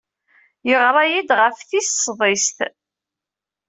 [0.67, 2.75] Yeɣra-iyi-d ɣef tis sḍiset.